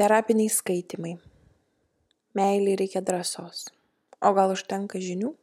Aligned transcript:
Terapiniai 0.00 0.48
skaitimai. 0.48 1.18
Meiliai 2.34 2.76
reikia 2.80 3.02
drąsos. 3.04 3.66
O 4.24 4.30
gal 4.32 4.54
užtenka 4.54 4.96
žinių? 4.96 5.34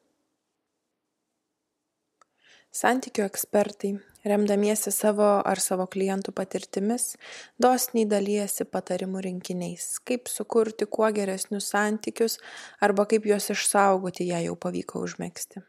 Santykių 2.79 3.27
ekspertai, 3.27 3.91
remdamiesi 4.25 4.95
savo 4.95 5.29
ar 5.51 5.61
savo 5.61 5.85
klientų 5.93 6.33
patirtimis, 6.41 7.05
dosniai 7.61 8.09
dalyjasi 8.09 8.65
patarimų 8.73 9.21
rinkiniais, 9.29 9.91
kaip 10.01 10.25
sukurti 10.25 10.89
kuo 10.89 11.13
geresnius 11.13 11.69
santykius 11.75 12.41
arba 12.81 13.05
kaip 13.05 13.29
juos 13.29 13.53
išsaugoti, 13.53 14.31
jei 14.33 14.49
jau 14.49 14.57
pavyko 14.57 15.05
užmėgsti. 15.05 15.67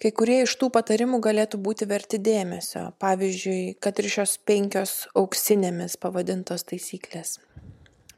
Kai 0.00 0.14
kurie 0.16 0.38
iš 0.46 0.54
tų 0.56 0.70
patarimų 0.72 1.18
galėtų 1.20 1.58
būti 1.60 1.84
verti 1.84 2.16
dėmesio, 2.24 2.86
pavyzdžiui, 3.04 3.74
kad 3.84 3.98
ir 4.00 4.06
šios 4.08 4.38
penkios 4.48 4.94
auksinėmis 5.12 5.98
pavadintos 6.00 6.64
taisyklės. 6.70 7.34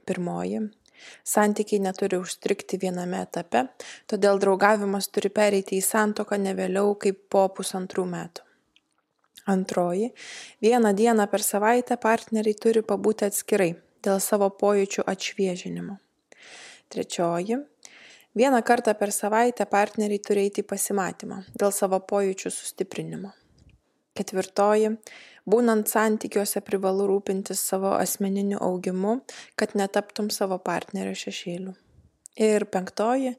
Pirmoji- 0.07 0.61
santykiai 1.33 1.81
neturi 1.83 2.21
užstrikti 2.23 2.79
viename 2.79 3.25
etape, 3.27 3.65
todėl 4.07 4.39
draugavimas 4.39 5.11
turi 5.11 5.29
pereiti 5.29 5.81
į 5.81 5.83
santoką 5.83 6.39
ne 6.39 6.55
vėliau 6.55 6.95
kaip 6.95 7.19
po 7.29 7.49
pusantrų 7.49 8.07
metų. 8.07 8.47
Antroji- 9.47 10.13
vieną 10.63 10.95
dieną 10.95 11.27
per 11.31 11.43
savaitę 11.43 11.99
partneriai 11.99 12.55
turi 12.55 12.83
pabūti 12.83 13.27
atskirai 13.27 13.75
dėl 14.03 14.21
savo 14.21 14.51
pojūčių 14.51 15.03
atšviežinimo. 15.03 15.99
Trečioji 16.89 17.72
Vieną 18.37 18.63
kartą 18.63 18.95
per 18.95 19.13
savaitę 19.13 19.67
partneriai 19.67 20.21
turi 20.27 20.47
eiti 20.47 20.63
į 20.65 20.69
pasimatymą 20.71 21.43
dėl 21.61 21.73
savo 21.77 21.99
pojūčių 22.13 22.53
sustiprinimo. 22.55 23.35
Ketvirtoji. 24.17 24.95
Būnant 25.53 25.91
santykiuose 25.91 26.63
privalu 26.65 27.09
rūpintis 27.11 27.61
savo 27.61 27.93
asmeniniu 27.99 28.61
augimu, 28.63 29.19
kad 29.59 29.77
netaptum 29.77 30.31
savo 30.31 30.57
partnerio 30.59 31.17
šešėliu. 31.19 31.75
Ir 32.41 32.65
penktoji. 32.73 33.35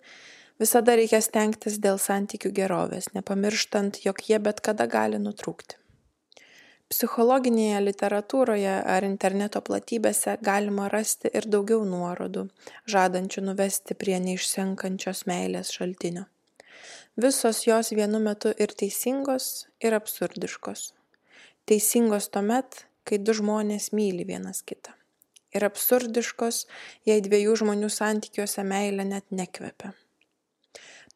Visada 0.61 0.97
reikia 0.99 1.23
stengtis 1.25 1.79
dėl 1.81 1.97
santykių 1.97 2.51
gerovės, 2.59 3.09
nepamirštant, 3.17 4.03
jog 4.05 4.21
jie 4.27 4.37
bet 4.43 4.61
kada 4.61 4.85
gali 4.91 5.21
nutrūkti 5.21 5.82
psichologinėje 6.91 7.79
literatūroje 7.83 8.73
ar 8.95 9.05
interneto 9.07 9.61
platybėse 9.65 10.37
galima 10.41 10.89
rasti 10.93 11.31
ir 11.39 11.47
daugiau 11.55 11.85
nuorodų 11.87 12.47
žadančių 12.93 13.45
nuvesti 13.49 13.97
prie 14.03 14.19
neišsenkančios 14.25 15.25
meilės 15.29 15.73
šaltinio. 15.77 16.25
Visos 17.23 17.63
jos 17.67 17.93
vienu 17.93 18.19
metu 18.19 18.53
ir 18.65 18.73
teisingos 18.73 19.67
ir 19.79 19.95
absurdiškos. 19.99 20.91
Teisingos 21.69 22.29
tuomet 22.33 22.85
kai 23.07 23.19
du 23.21 23.35
žmonės 23.37 23.91
myli 23.93 24.25
vienas 24.27 24.63
kitą. 24.65 24.95
Ir 25.53 25.67
absurdiškos 25.69 26.63
jei 27.09 27.21
dviejų 27.21 27.59
žmonių 27.61 27.91
santykiuose 27.93 28.65
meilė 28.65 29.05
net 29.05 29.29
nekvepia 29.29 29.93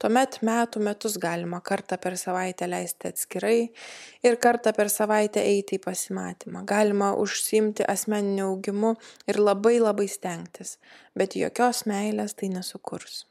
tuomet 0.02 0.40
metų 0.46 0.82
metus 0.86 1.18
galima 1.22 1.60
kartą 1.66 1.98
per 2.02 2.18
savaitę 2.20 2.68
leisti 2.70 3.10
atskirai 3.12 3.58
ir 4.28 4.38
kartą 4.44 4.74
per 4.78 4.92
savaitę 4.94 5.42
eiti 5.42 5.78
į 5.78 5.84
pasimatymą. 5.86 6.64
Galima 6.70 7.14
užsiimti 7.18 7.88
asmeniniu 7.88 8.52
augimu 8.52 8.94
ir 9.28 9.42
labai 9.42 9.78
labai 9.82 10.08
stengtis 10.12 10.78
bet 11.18 11.36
jokios 11.40 11.86
meilės 11.90 12.38
tai 12.38 12.52
nesukurs. 12.54 13.26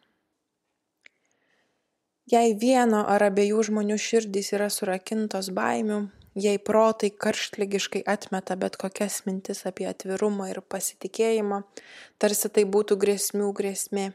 Jei 2.27 2.57
vieno 2.59 3.05
ar 3.07 3.23
abiejų 3.29 3.69
žmonių 3.69 3.97
širdys 4.03 4.51
yra 4.57 4.67
surakintos 4.73 5.53
baimių 5.55 6.01
jei 6.37 6.59
protai 6.59 7.11
karštligiškai 7.11 8.03
atmeta 8.07 8.57
bet 8.61 8.77
kokias 8.77 9.23
mintis 9.27 9.65
apie 9.69 9.87
atvirumą 9.89 10.51
ir 10.53 10.61
pasitikėjimą 10.75 11.63
tarsi 12.21 12.51
tai 12.53 12.67
būtų 12.77 12.99
grėsmių 13.05 13.53
grėsmė 13.57 14.11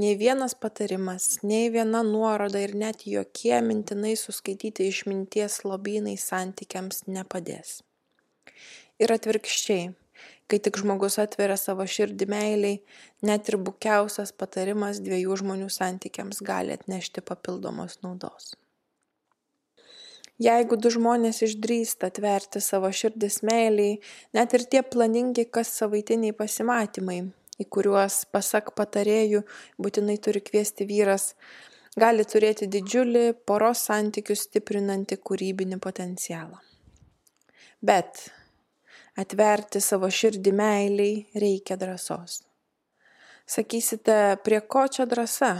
Nei 0.00 0.16
vienas 0.20 0.54
patarimas, 0.54 1.38
nei 1.42 1.70
viena 1.74 2.02
nuoroda 2.06 2.60
ir 2.62 2.74
net 2.76 3.06
jokie 3.08 3.60
mintinai 3.64 4.14
suskaityti 4.20 4.88
išminties 4.92 5.62
lobynai 5.64 6.16
santykiams 6.20 7.04
nepadės. 7.08 7.78
Ir 9.00 9.12
atvirkščiai, 9.12 9.88
kai 10.48 10.60
tik 10.62 10.78
žmogus 10.80 11.18
atveria 11.22 11.56
savo 11.60 11.86
širdį 11.96 12.28
meiliai, 12.32 12.76
net 13.26 13.50
ir 13.50 13.58
bukiausias 13.68 14.32
patarimas 14.32 15.02
dviejų 15.04 15.40
žmonių 15.42 15.72
santykiams 15.72 16.44
gali 16.46 16.76
atnešti 16.76 17.24
papildomos 17.26 17.98
naudos. 18.06 18.54
Jeigu 20.36 20.76
du 20.76 20.90
žmonės 20.92 21.40
išdrįsta 21.46 22.10
atverti 22.10 22.60
savo 22.60 22.90
širdis 22.92 23.40
meiliai, 23.46 23.96
net 24.36 24.52
ir 24.52 24.66
tie 24.68 24.82
planingi 24.84 25.46
kas 25.48 25.70
savaitiniai 25.78 26.36
pasimatymai, 26.36 27.22
į 27.60 27.66
kuriuos 27.72 28.24
pasak 28.32 28.72
patarėjų 28.78 29.42
būtinai 29.80 30.16
turi 30.22 30.42
kviesti 30.44 30.86
vyras, 30.88 31.34
gali 31.96 32.24
turėti 32.28 32.68
didžiulį 32.68 33.26
poros 33.48 33.86
santykių 33.88 34.36
stiprinantį 34.36 35.20
kūrybinį 35.24 35.78
potencialą. 35.80 36.60
Bet 37.80 38.26
atverti 39.16 39.80
savo 39.80 40.10
širdį 40.12 40.52
meiliai 40.56 41.40
reikia 41.40 41.78
drąsos. 41.80 42.42
Sakysite, 43.46 44.36
prie 44.44 44.60
ko 44.60 44.88
čia 44.90 45.06
drąsa? 45.06 45.52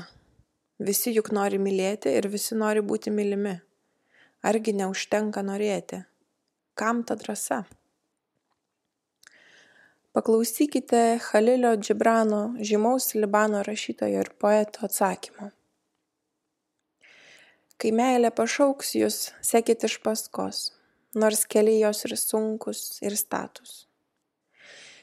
Visi 0.83 1.13
juk 1.15 1.31
nori 1.33 1.61
mylėti 1.63 2.13
ir 2.19 2.27
visi 2.29 2.59
nori 2.59 2.83
būti 2.85 3.13
mylimi. 3.15 3.55
Argi 4.45 4.75
neužtenka 4.77 5.41
norėti? 5.47 6.03
Kam 6.77 7.05
ta 7.07 7.17
drąsa? 7.17 7.63
Paklausykite 10.17 11.19
Chalilio 11.21 11.77
Džibrano, 11.77 12.55
žymaus 12.65 13.11
Libano 13.15 13.59
rašytojo 13.63 14.21
ir 14.23 14.29
poeto 14.41 14.87
atsakymo. 14.87 15.51
Kai 17.77 17.91
meilė 17.93 18.31
pašauks 18.39 18.95
jūs, 18.97 19.19
sekit 19.45 19.83
iš 19.85 19.99
paskos, 20.07 20.61
nors 21.13 21.43
keliai 21.53 21.83
jos 21.83 22.01
ir 22.09 22.15
sunkus 22.17 22.81
ir 23.05 23.13
status. 23.21 23.75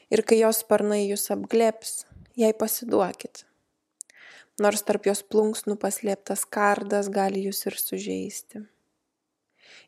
Ir 0.10 0.24
kai 0.26 0.40
jos 0.40 0.64
sparnai 0.64 1.04
jūs 1.04 1.28
apglėps, 1.36 1.92
jai 2.34 2.50
pasiduokit. 2.58 3.44
Nors 4.66 4.82
tarp 4.88 5.06
jos 5.12 5.22
plunksnų 5.22 5.78
paslėptas 5.84 6.48
kardas 6.58 7.12
gali 7.14 7.46
jūs 7.46 7.62
ir 7.70 7.78
sužeisti. 7.78 8.64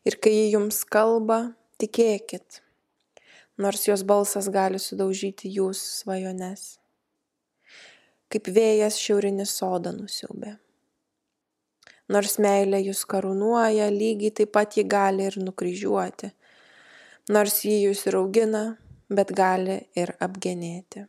Ir 0.06 0.18
kai 0.22 0.36
ji 0.36 0.46
jums 0.54 0.84
kalba, 0.86 1.40
tikėkit 1.82 2.62
nors 3.58 3.86
jos 3.88 4.04
balsas 4.04 4.50
gali 4.52 4.78
sudaužyti 4.82 5.50
jūsų 5.56 5.88
svajones. 6.02 6.76
Kaip 8.32 8.50
vėjas 8.52 8.98
šiaurinį 9.00 9.46
sodą 9.48 9.94
nusiaubė. 9.96 10.56
Nors 12.12 12.36
meilė 12.38 12.82
jūs 12.84 13.02
karūnuoja, 13.10 13.88
lygiai 13.90 14.34
taip 14.40 14.52
pat 14.54 14.76
ji 14.78 14.84
gali 14.86 15.26
ir 15.26 15.38
nukryžiuoti. 15.42 16.30
Nors 17.34 17.58
jį 17.66 17.80
jūs 17.88 18.04
ir 18.06 18.18
augina, 18.20 18.64
bet 19.10 19.32
gali 19.34 19.80
ir 19.98 20.12
apgenėti. 20.22 21.06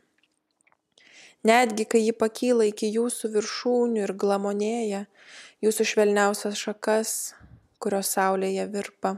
Netgi 1.46 1.86
kai 1.86 2.00
ji 2.02 2.14
pakyla 2.18 2.66
iki 2.66 2.90
jūsų 2.96 3.30
viršūnių 3.36 4.02
ir 4.02 4.12
glamonėja, 4.18 5.04
jūsų 5.62 5.86
švelniausias 5.92 6.58
šakas, 6.58 7.12
kurios 7.78 8.10
saulėje 8.16 8.66
virpa, 8.72 9.14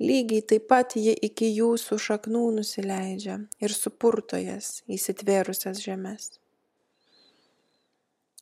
lygiai 0.00 0.42
taip 0.42 0.66
pat 0.70 0.96
ji 1.00 1.14
iki 1.28 1.48
jūsų 1.56 1.98
šaknų 2.06 2.42
nusileidžia 2.58 3.38
ir 3.62 3.74
supurto 3.74 4.40
jas 4.40 4.82
įsitvėrusias 4.88 5.80
žemes. 5.84 6.34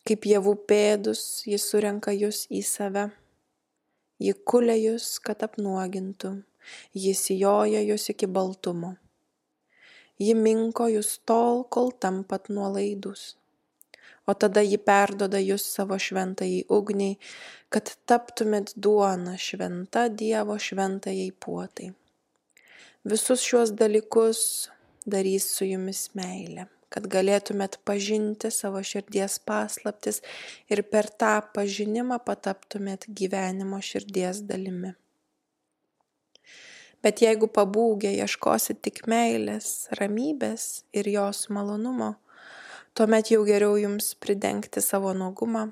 Kaip 0.04 0.26
javų 0.28 0.56
pėdus 0.68 1.22
ji 1.48 1.60
surenka 1.62 2.12
jūs 2.12 2.44
į 2.52 2.60
save, 2.66 3.06
ji 4.20 4.34
kulia 4.44 4.74
jūs, 4.76 5.14
kad 5.24 5.46
apnuogintų, 5.46 6.34
ji 6.92 7.14
sijoja 7.16 7.80
jūs 7.86 8.10
iki 8.12 8.28
baltumo, 8.28 8.96
ji 10.20 10.34
minko 10.36 10.90
jūs 10.92 11.16
tol, 11.24 11.64
kol 11.64 11.94
tampat 12.04 12.50
nuolaidus 12.52 13.32
o 14.26 14.34
tada 14.34 14.62
ji 14.64 14.78
perduoda 14.80 15.40
jūs 15.42 15.66
savo 15.76 15.98
šventajai 16.00 16.64
ugniai, 16.72 17.18
kad 17.72 17.90
taptumėt 18.08 18.72
duona 18.76 19.36
šventa 19.40 20.06
Dievo 20.08 20.56
šventajai 20.60 21.30
puotai. 21.44 21.90
Visus 23.04 23.44
šiuos 23.44 23.74
dalykus 23.76 24.40
darys 25.04 25.50
su 25.52 25.66
jumis 25.68 26.06
meilė, 26.16 26.68
kad 26.88 27.08
galėtumėt 27.12 27.80
pažinti 27.84 28.48
savo 28.54 28.80
širdies 28.80 29.36
paslaptis 29.44 30.22
ir 30.72 30.84
per 30.88 31.10
tą 31.12 31.36
pažinimą 31.56 32.22
pataptumėt 32.24 33.04
gyvenimo 33.20 33.82
širdies 33.84 34.40
dalimi. 34.48 34.94
Bet 37.04 37.20
jeigu 37.20 37.50
pabūgę 37.52 38.14
ieškosit 38.16 38.80
tik 38.86 39.02
meilės, 39.12 39.90
ramybės 39.98 40.86
ir 40.96 41.10
jos 41.12 41.50
malonumo, 41.52 42.14
tuomet 42.94 43.32
jau 43.32 43.40
geriau 43.42 43.74
jums 43.74 44.12
pridengti 44.22 44.78
savo 44.80 45.10
nuogumą 45.18 45.64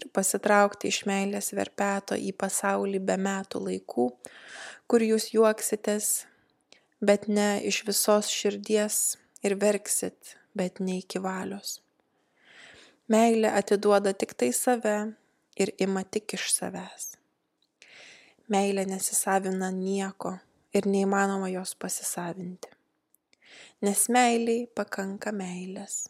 ir 0.00 0.06
pasitraukti 0.16 0.88
iš 0.88 1.02
meilės 1.08 1.52
verpeto 1.52 2.16
į 2.16 2.30
pasaulį 2.40 3.00
be 3.04 3.16
metų 3.20 3.60
laikų, 3.66 4.06
kur 4.88 5.04
jūs 5.04 5.26
juoksitės, 5.34 6.06
bet 7.04 7.28
ne 7.28 7.58
iš 7.68 7.82
visos 7.88 8.30
širdies 8.32 9.00
ir 9.44 9.58
verksit, 9.60 10.38
bet 10.56 10.80
ne 10.80 10.96
iki 11.02 11.20
valios. 11.20 11.82
Meilė 13.12 13.52
atiduoda 13.60 14.14
tik 14.16 14.32
tai 14.32 14.48
save 14.56 14.96
ir 15.60 15.74
ima 15.76 16.00
tik 16.08 16.38
iš 16.38 16.48
savęs. 16.54 17.10
Meilė 18.48 18.86
nesisavina 18.88 19.68
nieko 19.68 20.38
ir 20.72 20.88
neįmanoma 20.88 21.52
jos 21.52 21.76
pasisavinti. 21.76 22.72
Nes 23.84 24.08
meiliai 24.08 24.64
pakanka 24.72 25.32
meilės. 25.32 26.06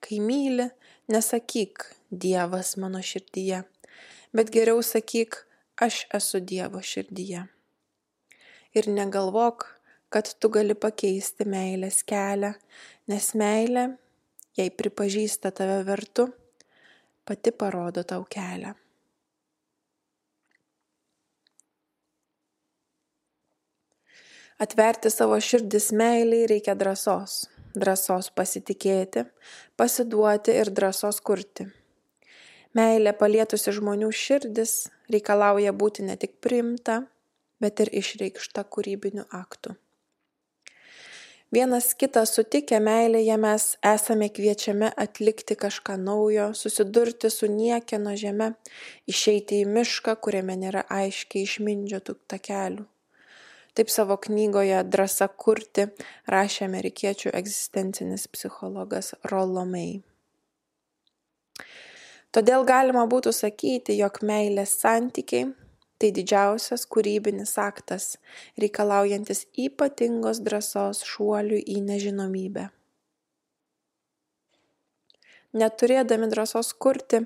Kai 0.00 0.20
myli, 0.24 0.66
nesakyk 1.12 1.84
Dievas 2.10 2.76
mano 2.80 3.02
širdyje, 3.04 3.62
bet 4.32 4.50
geriau 4.54 4.80
sakyk, 4.82 5.36
aš 5.80 6.06
esu 6.16 6.40
Dievo 6.40 6.80
širdyje. 6.82 7.44
Ir 8.74 8.88
negalvok, 8.88 9.66
kad 10.10 10.30
tu 10.40 10.50
gali 10.50 10.74
pakeisti 10.74 11.46
meilės 11.46 12.02
kelią, 12.06 12.54
nes 13.10 13.32
meilė, 13.38 13.86
jei 14.58 14.70
pripažįsta 14.74 15.52
tave 15.54 15.80
vertu, 15.86 16.30
pati 17.24 17.52
parodo 17.54 18.02
tau 18.02 18.24
kelią. 18.26 18.74
Atverti 24.60 25.08
savo 25.08 25.38
širdis 25.40 25.88
meiliai 25.96 26.44
reikia 26.50 26.74
drąsos. 26.76 27.59
Drąsos 27.70 28.32
pasitikėti, 28.34 29.22
pasiduoti 29.78 30.56
ir 30.58 30.72
drąsos 30.74 31.20
kurti. 31.22 31.68
Meilė 32.74 33.12
palietusi 33.14 33.70
žmonių 33.76 34.08
širdis 34.10 34.88
reikalauja 35.10 35.70
būti 35.70 36.02
ne 36.02 36.16
tik 36.18 36.40
priimta, 36.42 37.04
bet 37.62 37.84
ir 37.84 37.92
išreikšta 38.02 38.66
kūrybiniu 38.74 39.28
aktu. 39.30 39.76
Vienas 41.54 41.94
kitą 41.98 42.26
sutikę 42.26 42.82
meilėje 42.82 43.38
mes 43.38 43.70
esame 43.94 44.32
kviečiami 44.34 44.90
atlikti 45.06 45.54
kažką 45.54 45.98
naujo, 45.98 46.52
susidurti 46.54 47.30
su 47.30 47.46
niekieno 47.50 48.18
žeme, 48.18 48.54
išeiti 49.06 49.62
į 49.62 49.74
mišką, 49.78 50.18
kuriame 50.18 50.58
nėra 50.58 50.88
aiškiai 50.90 51.46
išmindžiotų 51.46 52.18
takelių 52.34 52.90
Taip 53.74 53.90
savo 53.90 54.16
knygoje 54.18 54.82
Drąsa 54.90 55.28
kurti 55.28 55.86
rašė 56.34 56.66
amerikiečių 56.66 57.34
egzistencinis 57.40 58.26
psichologas 58.32 59.14
Rollo 59.30 59.64
May. 59.64 60.00
Todėl 62.30 62.66
galima 62.66 63.06
būtų 63.10 63.32
sakyti, 63.34 63.96
jog 63.98 64.20
meilės 64.22 64.76
santykiai 64.82 65.48
tai 66.00 66.10
didžiausias 66.16 66.86
kūrybinis 66.88 67.56
aktas, 67.60 68.14
reikalaujantis 68.62 69.44
ypatingos 69.66 70.40
drąsos 70.46 71.02
šuoliui 71.04 71.60
į 71.74 71.82
nežinomybę. 71.90 72.70
Neturėdami 75.50 76.28
drąsos 76.30 76.68
kurti, 76.78 77.24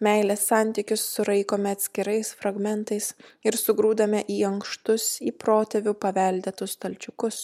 meilės 0.00 0.46
santykius 0.48 1.02
suraikome 1.16 1.74
atskirais 1.76 2.30
fragmentais 2.40 3.10
ir 3.44 3.58
sugrūdame 3.60 4.22
į 4.32 4.38
ankštus 4.48 5.18
į 5.28 5.34
protėvių 5.42 5.92
paveldėtus 6.00 6.78
stalčiukus. 6.78 7.42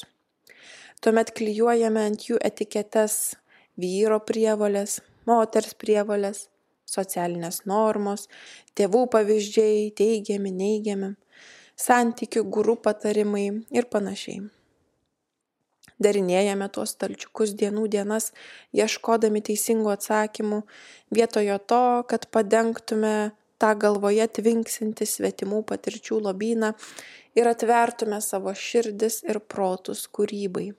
Tuomet 1.05 1.35
klyjuojame 1.37 2.07
ant 2.09 2.25
jų 2.31 2.41
etiketes 2.49 3.37
vyro 3.77 4.23
prievolės, 4.25 5.03
moters 5.29 5.77
prievolės, 5.77 6.47
socialinės 6.89 7.67
normos, 7.69 8.31
tėvų 8.73 9.05
pavyzdžiai, 9.13 9.91
teigiami, 10.01 10.57
neigiami, 10.65 11.13
santykių 11.77 12.49
gurų 12.57 12.81
patarimai 12.89 13.51
ir 13.69 13.93
panašiai 13.93 14.47
darinėjame 16.03 16.69
tuos 16.73 16.95
stalčiukus 16.97 17.55
dienų 17.59 17.87
dienas, 17.93 18.31
ieškodami 18.77 19.43
teisingų 19.49 19.93
atsakymų, 19.95 20.63
vietojo 21.15 21.59
to, 21.59 21.83
kad 22.11 22.29
padengtume 22.33 23.33
tą 23.61 23.73
galvoje 23.81 24.27
tvinksinti 24.39 25.07
svetimų 25.09 25.63
patirčių 25.69 26.21
lobyną 26.29 26.73
ir 27.37 27.49
atvertume 27.49 28.21
savo 28.25 28.53
širdis 28.53 29.23
ir 29.25 29.41
protus 29.41 30.07
kūrybai. 30.13 30.73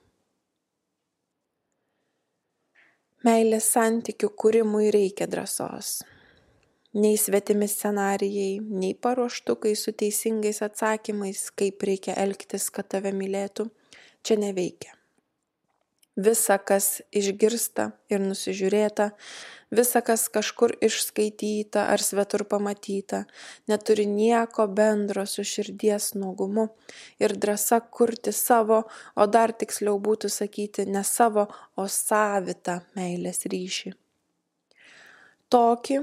Meilės 3.26 3.72
santykių 3.74 4.30
kūrimui 4.38 4.92
reikia 4.94 5.26
drąsos. 5.26 5.98
Nei 6.98 7.18
svetimi 7.20 7.66
scenarijai, 7.68 8.60
nei 8.62 8.94
paruoštukai 8.94 9.74
su 9.76 9.92
teisingais 9.92 10.62
atsakymais, 10.64 11.48
kaip 11.58 11.82
reikia 11.84 12.16
elgtis, 12.22 12.70
kad 12.72 12.88
tave 12.94 13.12
mylėtų, 13.12 13.68
čia 14.24 14.38
neveikia 14.40 14.97
visa 16.18 16.58
kas 16.58 16.98
išgirsta 17.14 17.92
ir 18.10 18.20
nusižiūrėta, 18.24 19.12
visa 19.70 20.02
kas 20.02 20.26
kažkur 20.34 20.74
išskaityta 20.82 21.84
ar 21.92 22.02
svetur 22.02 22.42
pamatyta, 22.50 23.22
neturi 23.70 24.06
nieko 24.10 24.66
bendro 24.66 25.26
su 25.30 25.46
širdies 25.46 26.10
nuogumu 26.18 26.68
ir 27.22 27.36
drąsa 27.38 27.80
kurti 27.94 28.34
savo, 28.34 28.82
o 29.14 29.28
dar 29.30 29.54
tiksliau 29.54 30.00
būtų 30.02 30.32
sakyti 30.32 30.88
ne 30.90 31.04
savo, 31.06 31.46
o 31.78 31.86
savitą 31.86 32.80
meilės 32.98 33.46
ryšį. 33.46 33.94
Tokį, 35.48 36.02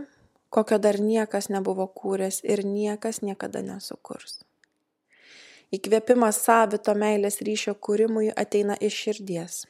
kokio 0.50 0.79
dar 0.79 0.97
niekas 1.03 1.51
nebuvo 1.51 1.91
kūręs 1.91 2.39
ir 2.47 2.63
niekas 2.65 3.21
niekada 3.21 3.61
nesukurs. 3.61 4.39
Įkvėpimas 5.75 6.39
savito 6.39 6.94
meilės 6.95 7.41
ryšio 7.44 7.75
kūrimui 7.75 8.29
ateina 8.31 8.77
iš 8.79 8.95
širdies 9.03 9.63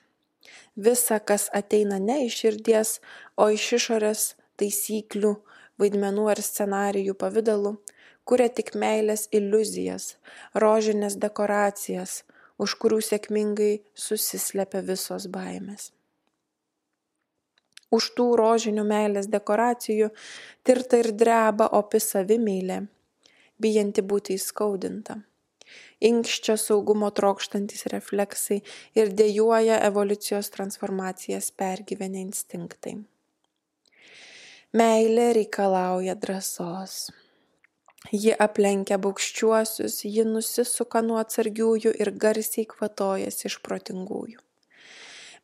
Visa, 0.75 1.19
kas 1.19 1.47
ateina 1.53 1.99
ne 1.99 2.25
iš 2.25 2.37
širdies, 2.43 2.99
o 3.39 3.49
iš 3.53 3.65
išorės 3.79 4.23
taisyklių, 4.59 5.33
vaidmenų 5.81 6.29
ar 6.33 6.41
scenarijų 6.43 7.15
pavydalu, 7.19 7.75
kuria 8.27 8.47
tik 8.49 8.73
meilės 8.79 9.27
iliuzijas, 9.35 10.15
rožinės 10.63 11.19
dekoracijas, 11.21 12.23
už 12.57 12.77
kurių 12.81 13.01
sėkmingai 13.03 13.73
susislepia 14.07 14.81
visos 14.87 15.27
baimės. 15.31 15.91
Už 17.95 18.09
tų 18.17 18.25
rožinių 18.39 18.83
meilės 18.87 19.29
dekoracijų 19.31 20.09
tirta 20.67 20.99
ir 21.03 21.11
dreba 21.15 21.69
opi 21.79 22.01
savimeilė, 22.03 22.81
bijanti 23.61 24.03
būti 24.03 24.35
įskaudinta 24.39 25.21
inkščia 26.09 26.55
saugumo 26.61 27.09
trokštantys 27.19 27.87
refleksai 27.93 28.61
ir 28.99 29.11
dejuoja 29.21 29.81
evoliucijos 29.89 30.51
transformacijas 30.55 31.51
pergyvenę 31.51 32.23
instinktai. 32.27 32.95
Meilė 34.75 35.29
reikalauja 35.39 36.17
drąsos. 36.19 36.95
Ji 38.11 38.33
aplenkia 38.45 38.97
baukščiuosius, 39.01 40.01
ji 40.05 40.25
nusisuka 40.29 41.01
nuo 41.01 41.17
atsargiųjų 41.21 41.93
ir 42.03 42.11
garsiai 42.21 42.67
kvatojasi 42.69 43.47
iš 43.49 43.61
protingųjų. 43.65 44.41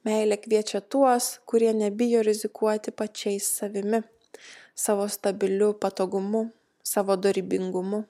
Meilė 0.06 0.38
kviečia 0.42 0.82
tuos, 0.82 1.38
kurie 1.46 1.72
nebijo 1.78 2.22
rizikuoti 2.26 2.92
pačiais 2.92 3.48
savimi, 3.60 4.02
savo 4.76 5.08
stabiliu 5.08 5.74
patogumu, 5.74 6.48
savo 6.84 7.16
dorybingumu, 7.16 8.04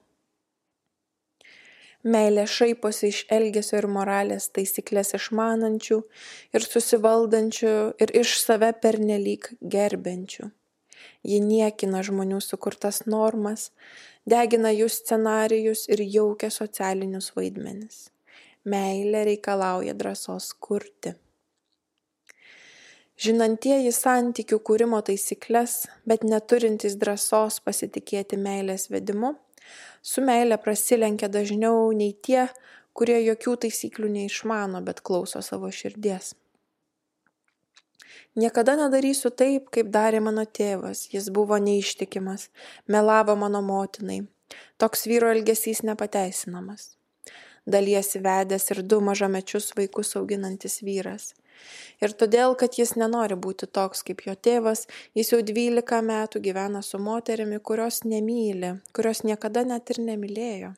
Meilė 2.03 2.48
šaiposi 2.50 3.12
iš 3.12 3.20
elgesio 3.29 3.77
ir 3.77 3.86
moralės 3.86 4.48
taisyklės 4.55 5.13
išmanančių 5.17 6.00
ir 6.58 6.65
susivaldančių 6.65 7.74
ir 8.01 8.13
iš 8.24 8.39
save 8.41 8.72
pernelyg 8.81 9.51
gerbiančių. 9.62 10.50
Ji 11.22 11.38
niekina 11.46 12.01
žmonių 12.01 12.39
sukurtas 12.41 13.03
normas, 13.05 13.70
degina 14.25 14.72
jų 14.74 14.89
scenarijus 14.89 15.86
ir 15.93 16.01
jaukia 16.01 16.50
socialinius 16.50 17.31
vaidmenis. 17.38 18.08
Meilė 18.65 19.25
reikalauja 19.29 19.93
drąsos 19.98 20.53
kurti. 20.58 21.13
Žinantieji 23.22 23.91
santykių 23.93 24.58
kūrimo 24.65 24.98
taisyklės, 25.05 25.84
bet 26.10 26.25
neturintys 26.25 26.96
drąsos 26.98 27.60
pasitikėti 27.62 28.41
meilės 28.41 28.88
vedimu, 28.89 29.36
su 30.01 30.22
meile 30.25 30.58
prasilenkia 30.58 31.29
dažniau 31.29 31.91
nei 31.96 32.13
tie, 32.13 32.48
kurie 32.93 33.20
jokių 33.24 33.55
taisyklių 33.65 34.12
neišmano, 34.17 34.81
bet 34.86 35.01
klauso 35.05 35.41
savo 35.46 35.72
širdies. 35.72 36.34
Niekada 38.36 38.77
nedarysiu 38.79 39.29
taip, 39.36 39.67
kaip 39.75 39.89
darė 39.91 40.22
mano 40.24 40.46
tėvas, 40.48 41.10
jis 41.12 41.27
buvo 41.36 41.58
neištikimas, 41.60 42.48
melavo 42.88 43.36
mano 43.36 43.60
motinai. 43.62 44.22
Toks 44.79 45.03
vyro 45.08 45.31
elgesys 45.36 45.84
nepateisinamas. 45.88 46.93
Daliesi 47.67 48.22
vedęs 48.24 48.72
ir 48.74 48.81
du 48.88 49.01
mažamečius 49.03 49.72
vaikus 49.77 50.15
auginantis 50.15 50.79
vyras. 50.81 51.34
Ir 52.01 52.13
todėl, 52.18 52.56
kad 52.58 52.77
jis 52.80 52.96
nenori 52.98 53.38
būti 53.38 53.68
toks 53.70 54.03
kaip 54.08 54.24
jo 54.25 54.36
tėvas, 54.36 54.88
jis 55.18 55.34
jau 55.34 55.41
12 55.46 56.01
metų 56.08 56.41
gyvena 56.41 56.82
su 56.86 57.00
moterimi, 57.00 57.60
kurios 57.60 58.01
nemyli, 58.03 58.77
kurios 58.96 59.24
niekada 59.24 59.63
net 59.63 59.94
ir 59.94 60.01
nemylėjo. 60.08 60.74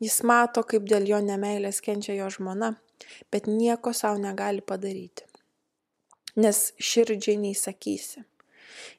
Jis 0.00 0.22
mato, 0.24 0.62
kaip 0.64 0.86
dėl 0.88 1.08
jo 1.10 1.18
nemailės 1.20 1.82
kenčia 1.84 2.14
jo 2.16 2.30
žmona, 2.32 2.74
bet 3.32 3.50
nieko 3.50 3.92
savo 3.92 4.20
negali 4.22 4.62
padaryti. 4.64 5.24
nes 6.38 6.58
širdžiai 6.78 7.38
neįsakysi. 7.42 8.22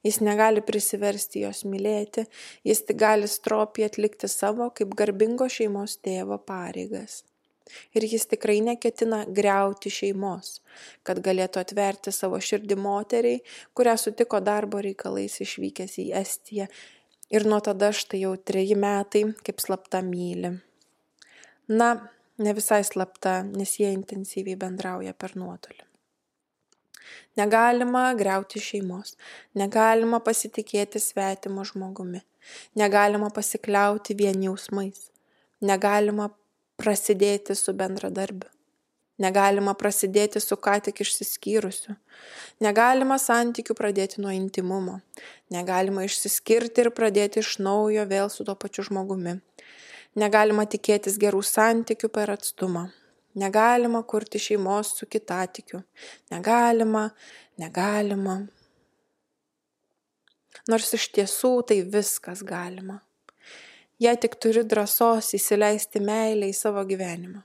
Jis 0.03 0.19
negali 0.23 0.61
prisiversti 0.65 1.43
jos 1.45 1.63
mylėti, 1.67 2.25
jis 2.67 2.83
tik 2.87 2.99
gali 2.99 3.29
stropiai 3.31 3.87
atlikti 3.87 4.27
savo 4.31 4.69
kaip 4.75 4.95
garbingo 4.99 5.47
šeimos 5.47 5.97
tėvo 6.03 6.39
pareigas. 6.51 7.23
Ir 7.95 8.05
jis 8.05 8.27
tikrai 8.31 8.59
neketina 8.65 9.23
greuti 9.25 9.91
šeimos, 9.93 10.59
kad 11.03 11.21
galėtų 11.25 11.61
atverti 11.63 12.13
savo 12.15 12.39
širdį 12.41 12.77
moteriai, 12.79 13.41
kurią 13.77 13.97
sutiko 13.99 14.41
darbo 14.43 14.81
reikalais 14.83 15.39
išvykęs 15.45 15.99
į 16.03 16.07
Estiją. 16.21 16.69
Ir 17.29 17.45
nuo 17.45 17.59
tada 17.61 17.91
štai 17.93 18.23
jau 18.23 18.33
treji 18.37 18.77
metai 18.79 19.27
kaip 19.45 19.61
slapta 19.61 20.01
myli. 20.05 20.55
Na, 21.69 21.91
ne 22.41 22.55
visai 22.57 22.81
slapta, 22.87 23.43
nes 23.43 23.75
jie 23.77 23.91
intensyviai 23.93 24.57
bendrauja 24.57 25.13
per 25.13 25.35
nuotolį. 25.37 25.85
Negalima 27.37 28.09
greuti 28.17 28.61
šeimos, 28.61 29.13
negalima 29.57 30.19
pasitikėti 30.25 31.01
svetimu 31.01 31.63
žmogumi, 31.65 32.21
negalima 32.75 33.29
pasikliauti 33.33 34.17
vien 34.17 34.41
jausmais, 34.43 35.07
negalima 35.61 36.29
prasidėti 36.79 37.55
su 37.57 37.75
bendradarbiu. 37.75 38.49
Negalima 39.19 39.73
prasidėti 39.75 40.39
su 40.39 40.55
ką 40.55 40.77
tik 40.85 41.01
išsiskyrusiu. 41.03 41.97
Negalima 42.63 43.17
santykių 43.19 43.75
pradėti 43.75 44.21
nuo 44.23 44.31
intimumo. 44.31 45.01
Negalima 45.51 46.05
išsiskirti 46.07 46.85
ir 46.85 46.91
pradėti 46.95 47.43
iš 47.43 47.57
naujo 47.59 48.05
vėl 48.07 48.31
su 48.31 48.47
tuo 48.47 48.55
pačiu 48.55 48.85
žmogumi. 48.87 49.35
Negalima 50.19 50.63
tikėtis 50.71 51.19
gerų 51.19 51.43
santykių 51.43 52.11
per 52.15 52.31
atstumą. 52.37 52.85
Negalima 53.35 54.01
kurti 54.07 54.39
šeimos 54.39 54.93
su 54.95 55.05
kitatikiu. 55.05 55.83
Negalima, 56.31 57.09
negalima. 57.59 58.39
Nors 60.71 60.95
iš 60.95 61.11
tiesų 61.19 61.53
tai 61.67 61.81
viskas 61.83 62.39
galima 62.47 63.01
jei 63.99 64.17
tik 64.17 64.35
turi 64.39 64.63
drąsos 64.63 65.33
įsileisti 65.35 66.01
meilę 66.03 66.49
į 66.49 66.55
savo 66.55 66.85
gyvenimą. 66.87 67.43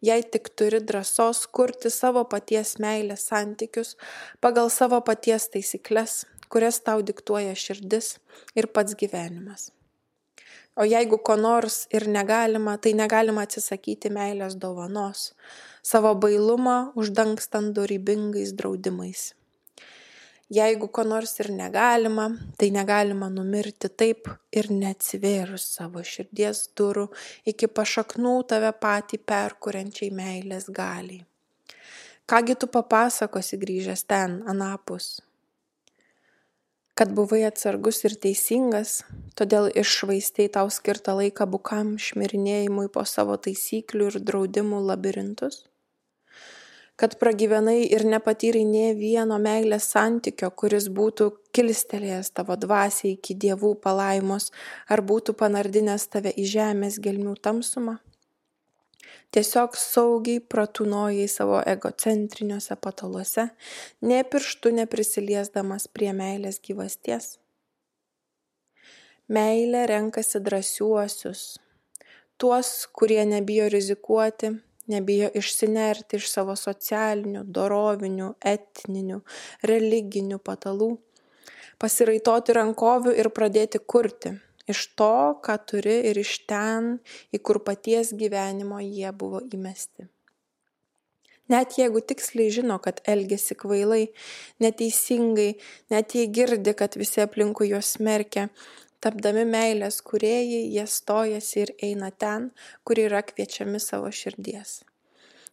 Jei 0.00 0.24
tik 0.24 0.48
turi 0.56 0.80
drąsos 0.80 1.44
kurti 1.52 1.92
savo 1.92 2.24
paties 2.24 2.76
meilės 2.80 3.28
santykius 3.30 3.94
pagal 4.40 4.70
savo 4.72 5.02
paties 5.04 5.50
taisyklės, 5.52 6.24
kurias 6.48 6.80
tau 6.80 7.02
diktuoja 7.04 7.54
širdis 7.54 8.16
ir 8.56 8.70
pats 8.72 8.96
gyvenimas. 8.96 9.70
O 10.76 10.84
jeigu 10.84 11.18
ko 11.24 11.36
nors 11.40 11.86
ir 11.96 12.04
negalima, 12.08 12.76
tai 12.76 12.92
negalima 12.96 13.46
atsisakyti 13.46 14.10
meilės 14.12 14.58
dovanos, 14.60 15.30
savo 15.82 16.12
bailumą 16.20 16.92
uždangstant 17.00 17.72
dorybingais 17.76 18.52
draudimais. 18.58 19.30
Jeigu 20.46 20.86
ko 20.94 21.02
nors 21.02 21.32
ir 21.42 21.48
negalima, 21.50 22.28
tai 22.54 22.68
negalima 22.70 23.26
numirti 23.26 23.88
taip 23.90 24.28
ir 24.54 24.68
neatsivėrus 24.70 25.64
savo 25.74 26.04
širdies 26.06 26.60
durų 26.78 27.08
iki 27.50 27.66
pašaknų 27.66 28.34
tave 28.52 28.70
patį 28.78 29.18
perkuriančiai 29.26 30.12
meilės 30.14 30.70
galiai. 30.70 31.24
Kągi 32.30 32.54
tu 32.62 32.70
papasakosi 32.70 33.58
grįžęs 33.58 34.06
ten, 34.06 34.38
anapus? 34.46 35.16
Kad 36.94 37.10
buvai 37.18 37.42
atsargus 37.50 38.04
ir 38.06 38.14
teisingas, 38.14 39.00
todėl 39.34 39.66
iššvaistėjai 39.82 40.52
tau 40.54 40.70
skirtą 40.70 41.18
laiką 41.18 41.50
bukam 41.50 41.96
šmirinėjimui 41.98 42.86
po 42.94 43.02
savo 43.02 43.34
taisyklių 43.34 44.12
ir 44.12 44.22
draudimų 44.30 44.78
labirintus? 44.92 45.64
Kad 46.96 47.18
pragyvenai 47.20 47.82
ir 47.92 48.06
nepatyrei 48.08 48.64
nė 48.64 48.94
vieno 48.96 49.36
meilės 49.42 49.90
santykio, 49.92 50.50
kuris 50.50 50.88
būtų 50.88 51.28
kilstelėjęs 51.56 52.32
tavo 52.38 52.56
dvasiai 52.56 53.14
iki 53.16 53.36
dievų 53.36 53.74
palaimos 53.84 54.50
ar 54.88 55.04
būtų 55.04 55.36
panardinęs 55.36 56.08
tave 56.12 56.32
į 56.32 56.48
žemės 56.56 57.00
gelmių 57.04 57.36
tamsumą? 57.44 57.98
Tiesiog 59.34 59.74
saugiai 59.76 60.40
pratūnojai 60.40 61.26
savo 61.28 61.58
egocentriniuose 61.68 62.76
pataluose, 62.80 63.48
ne 64.00 64.22
pirštų 64.32 64.72
neprisiliesdamas 64.78 65.88
prie 65.92 66.12
meilės 66.16 66.60
gyvasties. 66.64 67.36
Meilė 69.28 69.82
renkasi 69.90 70.40
drąsiuosius, 70.40 71.42
tuos, 72.38 72.70
kurie 72.94 73.24
nebijo 73.26 73.66
rizikuoti, 73.72 74.54
nebijo 74.92 75.30
išsinerti 75.34 76.20
iš 76.20 76.30
savo 76.30 76.56
socialinių, 76.58 77.44
dorovinių, 77.44 78.32
etninių, 78.54 79.20
religinių 79.70 80.40
patalų, 80.42 80.94
pasiraitoti 81.82 82.56
rankovių 82.56 83.14
ir 83.20 83.30
pradėti 83.34 83.82
kurti 83.82 84.36
iš 84.66 84.82
to, 84.98 85.38
ką 85.44 85.56
turi 85.70 85.96
ir 86.10 86.18
iš 86.18 86.40
ten, 86.50 86.98
į 87.34 87.40
kur 87.46 87.62
paties 87.66 88.12
gyvenimo 88.18 88.82
jie 88.82 89.10
buvo 89.14 89.42
įmesti. 89.54 90.10
Net 91.52 91.76
jeigu 91.78 92.00
tiksliai 92.02 92.50
žino, 92.50 92.80
kad 92.82 92.98
elgesi 93.06 93.54
kvailai, 93.54 94.08
neteisingai, 94.62 95.52
net 95.94 96.16
jei 96.18 96.26
girdi, 96.26 96.74
kad 96.74 96.98
visi 96.98 97.22
aplinkui 97.22 97.68
juos 97.70 97.92
smerkia, 97.94 98.48
Tapdami 99.06 99.44
meilės 99.46 100.00
kūrėjai, 100.02 100.64
jie 100.74 100.82
stojasi 100.90 101.60
ir 101.62 101.70
eina 101.88 102.08
ten, 102.10 102.48
kur 102.82 102.98
yra 102.98 103.20
kviečiami 103.22 103.78
savo 103.78 104.08
širdies. 104.10 104.80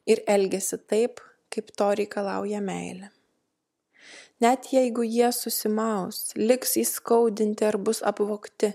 Ir 0.09 0.23
elgesi 0.25 0.79
taip, 0.89 1.21
kaip 1.53 1.69
to 1.77 1.91
reikalauja 1.99 2.63
meilė. 2.65 3.11
Net 4.43 4.65
jeigu 4.73 5.03
jie 5.05 5.27
susimaus, 5.35 6.31
liks 6.35 6.73
įskaudinti 6.81 7.67
ar 7.67 7.77
bus 7.87 7.99
apvokti, 8.09 8.71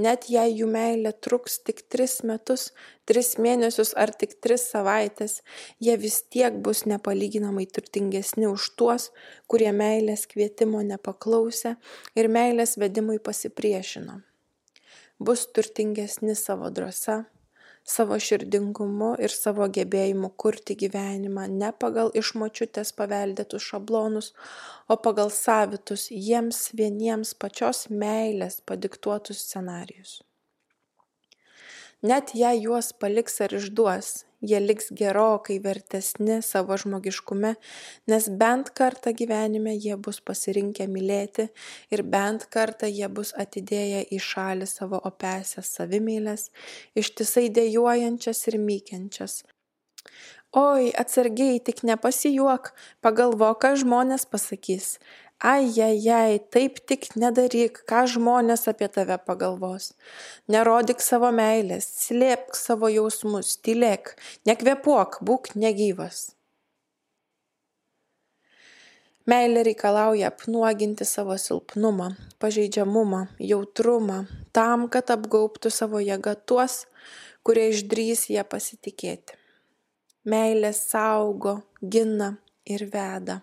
net 0.00 0.24
jei 0.32 0.54
jų 0.56 0.66
meilė 0.72 1.12
truks 1.26 1.58
tik 1.66 1.82
tris 1.92 2.14
metus, 2.26 2.70
tris 3.06 3.34
mėnesius 3.44 3.92
ar 4.04 4.10
tik 4.18 4.38
tris 4.42 4.64
savaitės, 4.72 5.36
jie 5.84 5.98
vis 6.00 6.16
tiek 6.32 6.56
bus 6.64 6.86
nepalyginamai 6.90 7.68
turtingesni 7.68 8.48
už 8.50 8.70
tuos, 8.80 9.10
kurie 9.46 9.70
meilės 9.76 10.24
kvietimo 10.32 10.80
nepaklausė 10.88 11.76
ir 12.18 12.30
meilės 12.38 12.78
vedimui 12.80 13.20
pasipriešino. 13.22 14.22
Bus 15.22 15.44
turtingesni 15.54 16.34
savo 16.34 16.72
drąsa, 16.72 17.20
savo 17.84 18.18
širdingumu 18.26 19.12
ir 19.26 19.34
savo 19.34 19.68
gebėjimu 19.78 20.32
kurti 20.44 20.76
gyvenimą 20.82 21.46
ne 21.62 21.70
pagal 21.84 22.12
iš 22.22 22.34
močiutės 22.42 22.92
paveldėtus 22.98 23.68
šablonus, 23.70 24.32
o 24.88 24.98
pagal 25.06 25.32
savitus 25.34 26.08
jiems 26.10 26.68
vieniems 26.78 27.34
pačios 27.34 27.86
meilės 28.04 28.60
padiktuotus 28.66 29.42
scenarius. 29.46 30.20
Net 32.02 32.32
jei 32.34 32.58
juos 32.64 32.88
paliks 32.98 33.36
ar 33.44 33.52
išduos, 33.54 34.24
jie 34.42 34.58
liks 34.58 34.88
gerokai 34.98 35.60
vertesni 35.62 36.40
savo 36.42 36.74
žmogiškume, 36.82 37.52
nes 38.10 38.26
bent 38.40 38.72
kartą 38.74 39.12
gyvenime 39.20 39.76
jie 39.76 39.94
bus 40.06 40.18
pasirinkę 40.18 40.88
mylėti 40.90 41.46
ir 41.94 42.02
bent 42.14 42.48
kartą 42.50 42.90
jie 42.90 43.06
bus 43.06 43.30
atidėję 43.44 44.02
į 44.10 44.18
šalį 44.18 44.66
savo 44.66 44.98
opesias 45.12 45.70
savimylės, 45.78 46.48
ištisai 46.98 47.46
dėjuojančias 47.54 48.48
ir 48.50 48.58
mykiančias. 48.66 49.44
Oi, 50.58 50.90
atsargiai, 51.00 51.62
tik 51.64 51.84
nepasijuok, 51.86 52.74
pagalvok, 53.00 53.62
ką 53.62 53.76
žmonės 53.80 54.26
pasakys, 54.28 54.98
Ajajai, 55.42 56.38
taip 56.54 56.76
tik 56.86 57.08
nedaryk, 57.18 57.80
ką 57.90 58.04
žmonės 58.12 58.68
apie 58.70 58.86
tave 58.94 59.16
pagalvos. 59.26 59.88
Nerodyk 60.46 61.02
savo 61.02 61.32
meilės, 61.34 61.88
slėpk 62.04 62.54
savo 62.54 62.86
jausmus, 62.92 63.56
tylėk, 63.58 64.14
nekvepuok, 64.46 65.18
būk 65.26 65.50
negyvas. 65.58 66.28
Meilė 69.26 69.66
reikalauja 69.72 70.30
apnuoginti 70.30 71.06
savo 71.10 71.34
silpnumą, 71.38 72.12
pažeidžiamumą, 72.38 73.26
jautrumą, 73.42 74.24
tam, 74.54 74.88
kad 74.94 75.10
apgaubtų 75.10 75.74
savo 75.74 75.98
jėgą 76.02 76.38
tuos, 76.46 76.84
kurie 77.42 77.72
išdrys 77.74 78.28
ją 78.30 78.46
pasitikėti. 78.46 79.38
Meilė 80.22 80.70
saugo, 80.70 81.64
gina 81.82 82.36
ir 82.62 82.86
veda. 82.94 83.42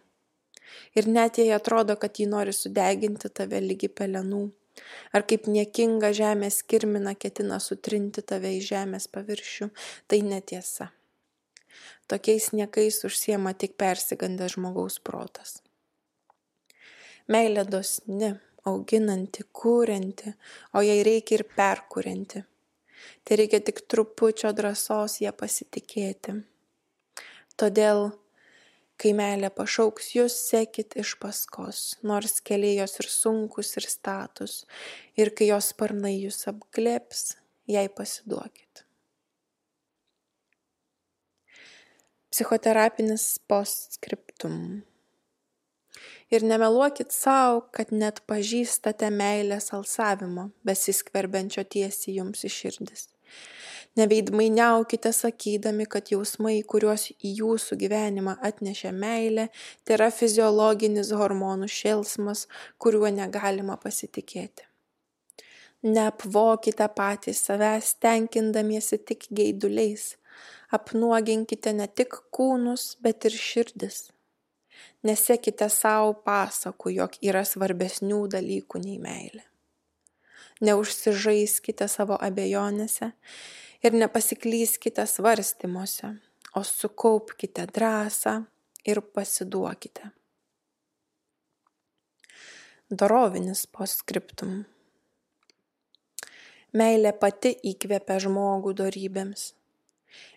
Ir 0.97 1.07
net 1.07 1.39
jei 1.41 1.51
atrodo, 1.55 1.95
kad 1.99 2.19
ji 2.19 2.27
nori 2.29 2.53
sudeginti 2.55 3.29
tave 3.29 3.61
lygi 3.63 3.89
pelenų, 3.89 4.43
ar 5.13 5.25
kaip 5.29 5.47
niekinga 5.51 6.11
žemės 6.15 6.61
kirmina 6.63 7.15
ketina 7.15 7.59
sutrinti 7.63 8.23
tave 8.25 8.53
į 8.57 8.61
žemės 8.71 9.09
paviršių, 9.11 9.69
tai 10.07 10.21
netiesa. 10.25 10.91
Tokiais 12.09 12.51
niekais 12.57 13.03
užsiema 13.05 13.53
tik 13.53 13.75
persigandęs 13.77 14.55
žmogaus 14.55 14.97
protas. 15.05 15.59
Meilė 17.29 17.67
dosni, 17.69 18.31
auginanti, 18.65 19.45
kūrinti, 19.53 20.33
o 20.73 20.81
jai 20.81 21.03
reikia 21.05 21.38
ir 21.38 21.45
perkūrinti. 21.53 22.41
Tai 23.23 23.38
reikia 23.39 23.61
tik 23.63 23.83
trupučio 23.88 24.51
drąsos 24.57 25.19
ją 25.21 25.31
pasitikėti. 25.38 26.39
Todėl 27.59 28.09
Kai 28.99 29.13
meilė 29.15 29.47
pašauks 29.55 30.09
jūs, 30.11 30.35
sekit 30.49 30.97
iš 30.99 31.13
paskos, 31.21 31.83
nors 32.03 32.41
keliai 32.43 32.81
jos 32.81 32.99
ir 32.99 33.07
sunkus 33.07 33.71
ir 33.79 33.87
status, 33.87 34.65
ir 35.15 35.31
kai 35.31 35.47
jos 35.53 35.71
sparnai 35.71 36.17
jūs 36.17 36.41
apglėps, 36.51 37.37
jai 37.71 37.85
pasiduokit. 37.95 38.83
Psichoterapinis 42.29 43.39
postscriptum 43.47 44.59
ir 46.29 46.43
nemeluokit 46.45 47.15
sau, 47.15 47.63
kad 47.73 47.95
net 47.95 48.21
pažįstate 48.29 49.09
meilės 49.15 49.71
alsavimo, 49.73 50.49
besiskverbiančio 50.67 51.63
tiesiai 51.65 52.19
jums 52.19 52.45
į 52.45 52.51
širdis. 52.53 53.07
Neveidmainiaukite 53.98 55.12
sakydami, 55.12 55.88
kad 55.89 56.12
jausmai, 56.13 56.60
kuriuos 56.63 57.08
į 57.25 57.34
jūsų 57.41 57.77
gyvenimą 57.81 58.36
atnešė 58.46 58.91
meilė, 58.93 59.48
tai 59.84 59.98
yra 59.98 60.10
fiziologinis 60.13 61.10
hormonų 61.17 61.67
šėlsmas, 61.74 62.46
kuriuo 62.77 63.10
negalima 63.12 63.79
pasitikėti. 63.81 64.67
Neapvokite 65.84 66.88
patys 66.96 67.41
savęs, 67.48 67.96
tenkindamiesi 68.03 69.00
tik 69.10 69.29
geiduliais. 69.31 70.15
Apnuoginkite 70.75 71.74
ne 71.74 71.88
tik 71.88 72.13
kūnus, 72.36 72.98
bet 73.01 73.25
ir 73.25 73.36
širdis. 73.36 74.10
Nesekite 75.08 75.69
savo 75.72 76.13
pasakų, 76.25 76.91
jog 77.00 77.15
yra 77.25 77.46
svarbesnių 77.48 78.25
dalykų 78.36 78.84
nei 78.84 79.00
meilė. 79.01 79.46
Neužsižaiskite 80.60 81.88
savo 81.88 82.17
abejonėse 82.19 83.13
ir 83.83 83.95
nepasiklyskite 83.95 85.05
svarstymuose, 85.07 86.15
o 86.55 86.63
sukaupkite 86.63 87.67
drąsą 87.67 88.43
ir 88.86 89.01
pasiduokite. 89.01 90.12
Dorovinis 92.89 93.65
postscriptum. 93.69 94.63
Meilė 96.74 97.13
pati 97.17 97.53
įkvepia 97.71 98.19
žmogų 98.25 98.74
dorybėms. 98.81 99.50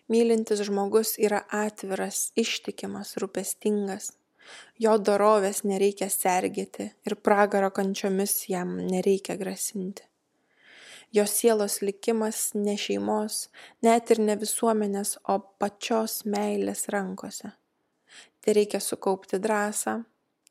Mylintis 0.09 0.61
žmogus 0.67 1.15
yra 1.17 1.41
atviras, 1.49 2.27
ištikimas, 2.37 3.15
rūpestingas 3.21 4.11
jo 4.85 4.95
dorovės 5.09 5.63
nereikia 5.67 6.09
sergėti 6.11 6.89
ir 7.07 7.15
pragaro 7.27 7.69
kančiomis 7.77 8.35
jam 8.49 8.75
nereikia 8.89 9.37
grasinti. 9.39 10.05
Jo 11.13 11.25
sielos 11.29 11.81
likimas 11.85 12.53
ne 12.57 12.73
šeimos, 12.79 13.47
net 13.85 14.09
ir 14.15 14.21
ne 14.23 14.35
visuomenės, 14.41 15.19
o 15.29 15.37
pačios 15.61 16.23
meilės 16.25 16.87
rankose. 16.93 17.53
Tai 18.41 18.57
reikia 18.57 18.81
sukaupti 18.81 19.37
drąsą 19.39 19.99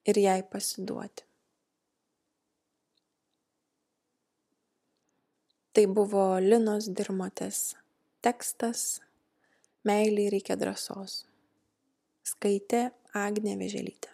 ir 0.07 0.23
jai 0.23 0.41
pasiduoti. 0.47 1.27
Tai 5.73 5.87
buvo 5.89 6.27
Linos 6.45 6.91
Dirmotės 6.93 7.63
tekstas 8.23 9.01
Meiliai 9.89 10.31
reikia 10.31 10.55
drąsos. 10.61 11.25
Skaitė 12.23 12.85
Agnė 13.19 13.57
Vėželytė. 13.59 14.12